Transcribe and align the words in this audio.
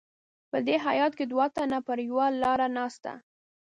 په 0.51 0.57
دې 0.67 0.75
هیات 0.85 1.13
کې 1.17 1.25
دوه 1.31 1.45
تنه 1.55 1.79
پر 1.87 1.97
یوه 2.09 2.25
لار 2.41 2.59
نسته. 2.75 3.11